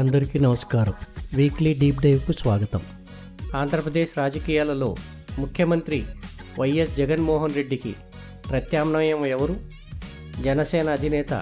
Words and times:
అందరికీ 0.00 0.38
నమస్కారం. 0.38 0.94
Weekly 1.34 1.74
deep 1.80 1.98
డైవ్కు 2.02 2.32
స్వాగతం. 2.32 2.82
ఆంధ్రప్రదేశ్ 3.60 4.12
రాజకీయాలలో 4.18 4.88
ముఖ్యమంత్రి 5.38 5.98
వైఎస్ 6.60 6.96
జగన్మోహన్ 6.96 7.56
రెడ్డికి 7.58 7.92
ప్రత్యామ్నాయం 8.48 9.26
ఎవరు? 9.26 9.56
జనసేన 10.46 10.88
అధినేత 10.98 11.32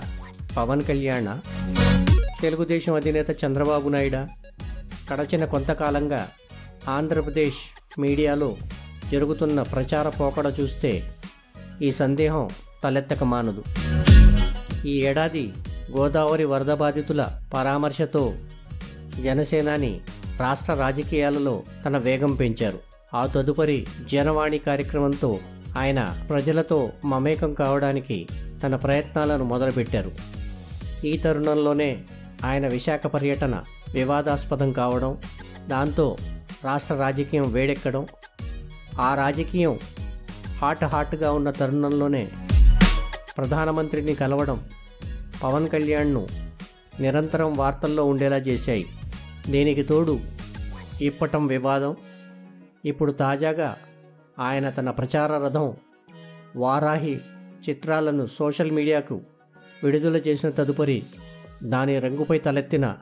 పవన్ 0.56 0.82
కళ్యాణ 0.82 1.38
తెలుగుదేశం 2.40 2.94
అధినేత 2.94 3.30
చంద్రబాబు 3.44 3.88
నాయుడా 3.88 4.22
గడచిన 5.12 5.44
కొంతకాలంగా 5.44 6.22
ఆంధ్రప్రదేశ్ 6.96 7.62
మీడియాలో 7.98 8.50
జరుగుతున్న 9.12 9.62
ప్రచార 9.74 10.08
పోకడ 10.08 10.46
చూస్తే 10.60 10.92
ఈ 11.82 11.90
సందేహం 11.92 12.50
తలెత్తక 12.84 13.24
మానదు. 13.24 13.62
ఈ 14.84 14.92
ఏడాది 15.08 15.52
గోదావరి 15.96 16.44
వరద 16.44 16.72
బాధితుల 16.72 17.38
పరామర్శతో 17.54 18.34
జనసేనాని 19.24 20.00
రాష్ట్ర 20.38 20.74
రాజకీయాలలో 20.74 21.62
తన 21.84 21.96
వేగం 21.96 22.34
పెంచారు. 22.34 22.78
ఆ 23.14 23.26
తదుపరి 23.26 23.86
జనవాణి 24.10 24.58
కార్యక్రమంతో 24.58 25.38
ఆయన 25.78 26.16
ప్రజలతో 26.28 26.92
మమేకం 27.04 27.54
కావడానికి 27.54 28.28
తన 28.62 28.76
ప్రయత్నాలను 28.76 29.44
మొదలుపెట్టారు. 29.44 30.12
ఈ 31.04 31.16
తరుణంలోనే 31.16 32.02
ఆయన 32.44 32.68
విశాఖ 32.68 33.06
పర్యటన 33.06 33.62
వివాదాస్పదం 33.92 34.72
కావడం 34.72 35.18
దాంతో 35.68 36.16
రాష్ట్ర 36.64 36.94
రాజకీయం 36.94 37.52
వేడెక్కడం 37.52 38.06
ఆ 39.00 39.14
రాజకీయం 39.14 39.78
హాట్ 40.62 40.84
హాట్గా 40.84 41.32
ఉన్న 41.32 41.50
తరుణంలోనే 41.50 42.28
ప్రధానమంత్రిని 43.36 44.14
కలవడం 44.14 44.58
పవన్ 45.42 45.68
కళ్యాణ్ను 45.68 46.26
నిరంతరం 47.00 47.52
వార్తల్లో 47.54 48.04
ఉండేలా 48.04 48.36
చేశాయి. 48.36 48.86
దీనికి 49.50 49.82
తోడు? 49.82 50.20
ఇప్పటం 51.00 51.46
వివాదం? 51.46 51.96
ఇప్పుడు 52.84 53.12
తాజాగా 53.12 53.76
ఆయన 54.38 54.70
తన 54.70 54.90
ప్రచార 54.90 55.32
రథం 55.44 55.72
వారాహి 56.56 57.20
చిత్రాలను 57.68 58.26
సోషల్ 58.26 58.70
మీడియాకు 58.70 59.20
విడుదల 59.84 60.16
చేసిన 60.16 60.50
తదుపరి 60.50 61.02
దాని 61.62 61.98
రంగుపై 61.98 62.38
తలెత్తిన 62.38 62.96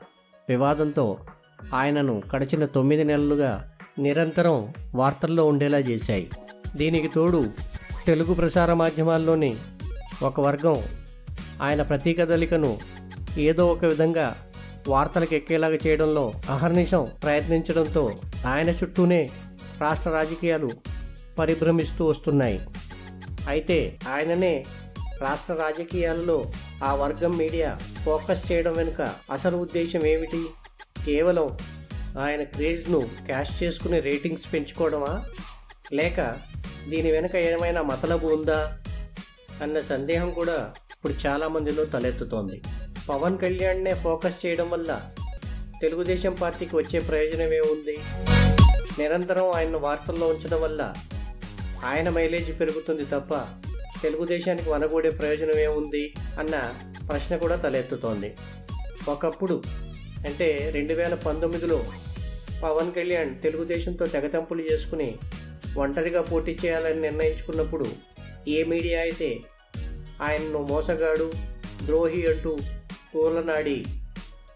వివాదంతో 0.49 1.17
ఆయనను 1.73 2.21
గడిచిన 2.35 2.65
తొమ్మిది 2.65 3.03
నెలలుగా 3.03 3.71
నిరంతరం 3.99 4.73
వార్తల్లో 4.95 5.45
ఉండేలా 5.45 5.77
చేశాయి. 5.77 6.29
దీనికి 6.75 7.07
తోడు 7.07 7.45
తెలుగు 8.05 8.33
ప్రసార 8.33 8.73
మాధ్యమాల్లోని 8.73 9.55
ఒక 10.23 10.41
వర్గం 10.41 10.83
ఆయన 11.61 11.81
ప్రతీకదలికను 11.81 12.79
ఏదో 13.37 13.67
ఒక 13.67 13.85
విధంగా 13.85 14.51
వార్తలకు 14.87 15.33
ఎక్కేలాగా 15.33 15.77
చేయడంలో 15.87 16.33
అహర్నిశం 16.49 17.07
ప్రయత్నించడంతో 17.23 18.15
ఆయన 18.45 18.69
చుట్టూనే 18.69 19.29
రాష్ట్ర 19.81 20.09
రాజకీయాలు 20.09 20.69
పరిభ్రమిస్తూ 21.39 22.05
వస్తున్నాయి. 22.05 22.59
అయితే 23.47 23.99
ఆయననే 24.09 24.65
రాష్ట్ర 25.21 25.53
రాజకీయాలలో 25.53 26.51
ఆ 26.83 26.95
వర్గం 26.95 27.37
మీడియా 27.37 27.79
ఫోకస్ 28.05 28.51
చేయడం 28.51 28.73
వెనుక 28.73 29.13
అసలు 29.31 29.57
ఉద్దేశం 29.57 30.05
ఏమిటి? 30.05 30.45
కేవలం 31.05 31.57
ఆయన 32.19 32.43
క్రేజ్ను 32.43 32.99
క్యాష్ 32.99 33.63
చేసుకుని 33.63 33.99
రేటింగ్స్ 33.99 34.53
పెంచుకోవడమా? 34.53 35.25
లేక 35.93 36.35
దీని 36.89 37.11
వెనుక 37.11 37.35
ఏమైనా 37.35 37.81
మతలబు 37.81 38.27
ఉందా? 38.27 38.77
అన్న 39.63 39.79
సందేహం 39.79 40.31
కూడా 40.31 40.73
ఇప్పుడు 40.99 41.27
చాలా 41.27 41.47
మందిలో 41.47 41.85
తలెత్తుతోంది. 41.85 42.61
పవన్ 43.09 43.37
కళ్యాణ్నే 43.37 43.93
ఫోకస్ 43.93 44.45
చేయడం 44.45 44.69
వల్ల 44.69 45.11
తెలుగుదేశం 45.81 46.33
పార్టీకి 46.41 46.75
వచ్చే 46.75 46.99
ప్రయోజనం 46.99 47.53
ఏముంది? 47.53 47.95
నిరంతరం 48.99 49.51
ఆయన 49.51 49.77
వార్తల్లో 49.77 50.27
ఉంచడం 50.27 50.61
వల్ల 50.61 50.81
ఆయన 51.83 52.09
మైలేజ్ 52.09 52.59
పెరుగుతుంది 52.59 53.05
తప్ప 53.05 53.33
తెలుగుదేశానికి 54.01 54.69
వనగూడే 54.69 55.09
ప్రయోజనం 55.09 55.59
ఏముంది? 55.59 56.13
అన్న 56.39 56.73
ప్రశ్న 57.09 57.37
కూడా 57.37 57.55
తలెత్తుతోంది. 57.55 58.35
ఒకప్పుడు 59.09 59.63
అంటే 60.25 60.71
రెండు 60.75 60.93
వేల 60.93 61.13
పంతొమ్మిదిలో 61.13 61.85
పవన్ 62.63 62.91
కళ్యాణ్ 62.91 63.41
తెలుగుదేశంతో 63.41 64.05
తెగతెంపులు 64.05 64.61
చేసుకుని 64.61 65.15
ఒంటరిగా 65.77 66.21
పోటీ 66.21 66.59
చేయాలని 66.65 67.01
నిర్ణయించుకున్నప్పుడు 67.01 67.87
ఏ 68.47 68.63
మీడియా 68.63 68.99
అయితే 68.99 69.29
ఆయన్ను 70.21 70.59
మోసగాడు 70.59 71.27
ద్రోహి 71.85 72.27
అంటూ 72.27 72.51
కూలనాడి 73.13 73.77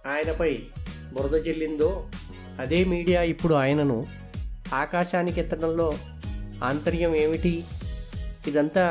ఆయనపై 0.06 0.51
బురద 1.13 1.47
చెల్లిందో 1.47 1.90
అదే 2.59 2.84
మీడియా 2.84 3.24
ఇప్పుడు 3.24 3.53
ఆయనను 3.53 3.97
ఆకాశానికి 4.73 5.40
ఎత్తడంలో 5.40 5.88
ఆంతర్యం 6.63 7.16
ఏమిటి? 7.16 7.53
ఇదంతా 8.47 8.85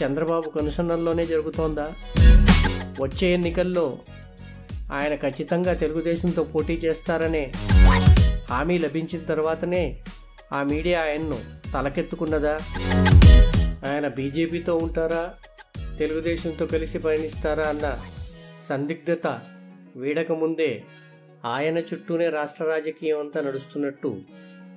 చంద్రబాబు 0.00 0.50
కనుసన్నల్లోనే 0.50 1.26
జరుగుతోందా? 1.26 1.86
వచ్చే 3.00 3.32
ఎన్నికల్లో 3.32 3.86
ఆయన 4.92 5.14
ఖచ్చితంగా 5.14 5.74
తెలుగుదేశంతో 5.74 6.44
పోటీ 6.44 6.72
చేస్తారనే 6.84 7.44
హామీ 8.50 8.78
లభించిన 8.78 9.20
తర్వాతనే 9.24 9.82
ఆ 10.52 10.62
మీడియా 10.62 11.00
ఆయన్ను 11.00 11.38
తలకెత్తుకున్నదా? 11.72 12.54
ఆయన 13.86 14.08
బీజేపీతో 14.08 14.76
ఉంటారా? 14.76 15.22
తెలుగుదేశంతో 15.98 16.66
కలిసి 16.66 16.98
పయనిస్తారా 16.98 17.68
అన్న 17.68 17.86
సందిగ్ధత 18.68 19.26
వీడకముందే 19.96 20.84
ఆయన 21.44 21.78
చుట్టూనే 21.78 22.30
రాష్ట్ర 22.30 22.64
రాజకీయం 22.64 23.20
అంతా 23.20 23.40
నడుస్తున్నట్టు 23.40 24.10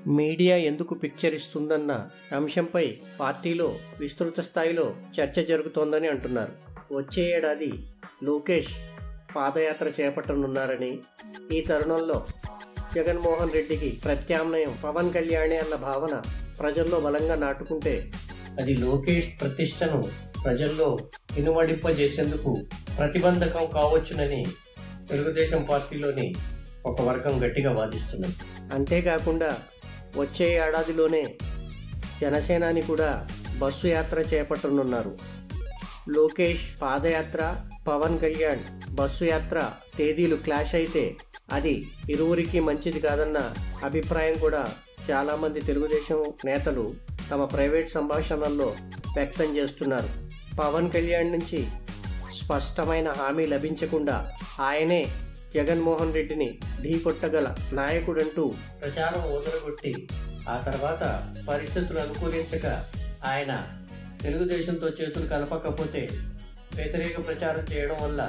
మీడియా 0.07 0.57
ఎందుకు 0.57 0.93
పిక్చర్ 0.93 1.35
ఇస్తుందన్న 1.35 2.09
అంశంపై 2.35 2.97
పార్టీలో 3.19 3.77
విస్తృత 3.99 4.39
స్థాయిలో 4.39 4.95
చర్చ 5.19 5.43
జరుగుతోందని 5.43 6.07
అంటున్నారు. 6.07 6.53
వచ్చే 6.95 7.37
ఏడాది 7.37 7.71
లోకేష్ 8.23 8.73
పాదయాత్ర 9.35 9.87
చేపట్టనున్నారని 10.01 10.99
ఈ 11.51 11.61
తరుణంలో 11.61 12.17
జగన్మోహన్ 12.95 13.53
రెడ్డికి 13.53 13.99
ప్రత్యామ్నాయం 14.05 14.73
పవన్ 14.83 15.13
కళ్యాణే 15.13 15.57
అన్న 15.57 15.75
భావన 15.75 16.15
ప్రజల్లో 16.59 16.99
బలంగా 16.99 17.35
నాటుకుంటే 17.35 18.11
అది 18.59 18.77
లోకేష్ 18.77 19.41
ప్రతిష్టను 19.41 20.30
ప్రజల్లో 20.43 20.99
ఇనుమడింపజేసేందుకు 21.37 22.51
ప్రతిబంధకం 22.97 23.65
కావచ్చునని 23.65 24.41
తెలుగుదేశం 25.09 25.61
పార్టీలోని 25.69 26.35
ఒక 26.85 27.01
వర్గం 27.01 27.35
గట్టిగా 27.45 27.71
వాదిస్తున్నది. 27.71 28.35
అంతేకాకుండా 28.73 29.57
వచ్చే 30.17 30.47
ఏడాదిలోనే 30.55 31.23
జనసేనాని 32.21 32.81
కూడా 32.81 33.27
బస్సు 33.57 33.87
యాత్ర 33.87 34.19
చేపట్టనున్నారు. 34.19 35.13
లోకేష్ 36.09 36.81
పాదయాత్ర 36.81 37.41
పవన్ 37.87 38.19
కళ్యాణ్ 38.19 38.63
బస్సు 38.91 39.25
యాత్ర 39.25 39.71
తేదీలు 39.97 40.35
క్లాష్ 40.35 40.75
అయితే 40.75 41.15
అది 41.53 41.83
ఇరువురికి 42.09 42.59
మంచిది 42.59 42.99
కాదన్న 42.99 43.39
అభిప్రాయం 43.83 44.35
కూడా 44.39 44.63
చాలామంది 45.11 45.59
తెలుగుదేశం 45.59 46.19
నేతలు 46.45 46.85
తమ 47.31 47.43
ప్రైవేట్ 47.45 47.89
సంభాషణల్లో 47.89 48.75
వ్యక్తం 49.15 49.57
చేస్తున్నారు. 49.57 50.09
పవన్ 50.59 50.91
కళ్యాణ్ 50.91 51.31
నుంచి 51.31 51.59
స్పష్టమైన 52.33 53.09
హామీ 53.11 53.45
లభించకుండా 53.45 54.15
ఆయనే 54.59 55.01
జగన్మోహన్ 55.55 56.13
రెడ్డిని 56.13 56.59
ఢీకొట్టగల 56.81 57.55
నాయకుడంటూ 57.73 58.43
ప్రచారం 58.81 59.21
వదలగొట్టి 59.21 60.07
ఆ 60.49 60.57
తర్వాత 60.57 61.03
పరిస్థితులు 61.49 61.99
అనుకూలించక 61.99 62.65
ఆయన 63.25 63.53
తెలుగుదేశంతో 64.21 64.87
చేతులు 64.89 65.25
కలపకపోతే 65.25 66.09
వ్యతిరేక 66.75 67.27
ప్రచారం 67.27 67.63
చేయడం 67.73 67.95
వల్ల 68.03 68.21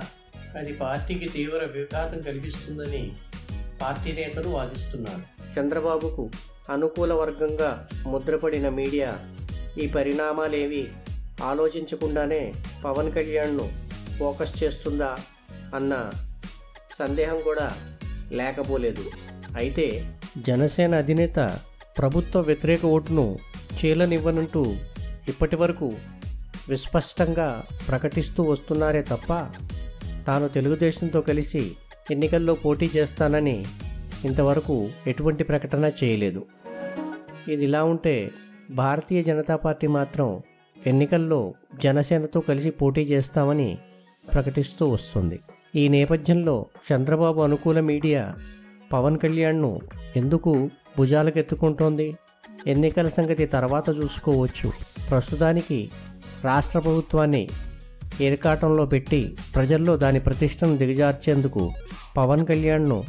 అది 0.59 0.73
పార్టీకి 0.75 1.29
తీవ్ర 1.29 1.65
విఘాతం 1.65 2.21
కలిగిస్తుందని 2.21 3.13
పార్టీ 3.81 4.13
నేతలు 4.13 4.49
వాదిస్తున్నారు. 4.49 5.23
చంద్రబాబుకు 5.61 6.31
అనుకూల 6.71 7.13
వర్గంగా 7.13 7.89
ముద్రపడిన 8.07 8.69
మీడియా 8.69 9.19
ఈ 9.79 9.87
పరిణామాలేవి 9.87 10.83
ఆలోచించకుండానే 11.43 12.43
పవన్ 12.85 13.11
కళ్యాణ్ను 13.13 13.67
ఫోకస్ 14.19 14.55
చేస్తుందా 14.65 15.11
అన్న 15.75 15.93
సందేహం 16.99 17.39
కూడా 17.45 17.69
లేకపోలేదు. 18.33 19.05
అయితే 19.57 19.87
జనసేన 20.39 20.93
అధినేత 20.95 21.39
ప్రభుత్వ 21.99 22.41
వ్యతిరేక 22.41 22.83
ఓటును 22.87 23.27
చీలనివ్వనంటూ 23.79 24.63
ఇప్పటి 25.29 25.57
వరకు 25.57 25.89
విస్పష్టంగా 26.69 27.49
ప్రకటిస్తూ 27.89 28.43
వస్తున్నారే 28.43 29.03
తప్ప 29.03 29.33
తాను 30.27 30.49
తెలుగుదేశంతో 30.49 31.21
కలిసి 31.21 31.63
ఎన్నికల్లో 32.11 32.55
పోటీ 32.55 32.91
చేస్తానని 32.97 33.59
ఇంతవరకు 34.25 34.77
ఎటువంటి 35.07 35.45
ప్రకటన 35.45 35.91
చేయలేదు. 36.01 36.43
ఇది 37.49 37.65
ఇలా 37.65 37.83
ఉంటే 37.85 38.17
భారతీయ 38.71 39.23
జనతా 39.23 39.57
పార్టీ 39.57 39.87
మాత్రం 39.87 40.29
ఎన్నికల్లో 40.87 41.55
జనసేనతో 41.83 42.41
కలిసి 42.41 42.71
పోటీ 42.71 43.01
చేస్తామని 43.01 43.79
ప్రకటిస్తూ 44.35 44.89
వస్తుంది. 44.89 45.41
ఈ 45.77 45.89
నేపథ్యంలో 45.89 46.67
చంద్రబాబు 46.93 47.41
అనుకూల 47.41 47.81
మీడియా 47.81 48.35
పవన్ 48.93 49.19
కళ్యాణ్ను 49.19 49.81
ఎందుకు 50.17 50.71
భుజాలకెత్తుకుంటోంది? 50.99 52.17
ఎన్నికల 52.67 53.09
సంగతి 53.09 53.47
తర్వాత 53.47 53.91
చూసుకోవచ్చు. 53.91 54.73
ప్రస్తుతానికి 55.11 55.91
రాష్ట్ర 56.45 56.79
ప్రభుత్వాన్ని 56.79 57.49
ఏర్కాటంలో 58.21 58.87
పెట్టి 58.87 59.37
ప్రజల్లో 59.55 59.97
దాని 59.97 60.21
ప్రతిష్టను 60.21 60.77
దిగజార్చేందుకు 60.77 61.71
పవన్ 62.17 62.47
కళ్యాణ్ను 62.47 63.05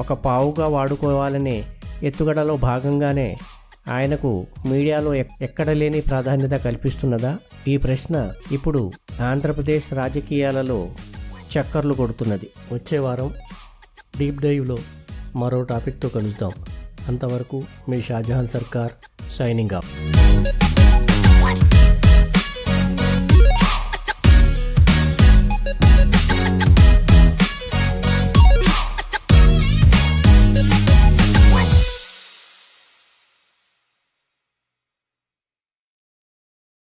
ఒక 0.00 0.12
పావుగా 0.12 0.66
వాడుకోవాలనే 0.66 1.64
ఎత్తుగడలో 2.02 2.56
భాగంగానే 2.56 3.36
ఆయనకు 3.88 4.46
మీడియాలో 4.66 5.14
ఎక్- 5.14 5.44
ఎక్కడ 5.44 5.70
లేని 5.70 6.00
ప్రాధాన్యత 6.00 6.50
కల్పిస్తున్నదా? 6.50 7.38
ఈ 7.68 7.76
ప్రశ్న 7.76 8.32
ఇప్పుడు 8.52 8.92
ఆంధ్రప్రదేశ్ 9.22 9.94
రాజకీయాలలో 9.94 10.88
చక్కర్లు 11.58 11.94
కొడుతున్నది. 11.94 12.50
వచ్చే 12.72 12.98
వారం 12.98 13.32
డీప్ 14.18 14.40
డైవ్లో 14.40 14.78
మరో 15.36 15.62
టాపిక్తో 15.62 16.08
కలుద్దాం. 16.08 16.52
అంతవరకు 17.08 17.62
మీ 17.88 18.02
షాజహాన్ 18.02 18.48
సర్కార్ 18.48 18.90
సైనింగ్ 19.32 19.74
ఆఫ్. 19.74 19.88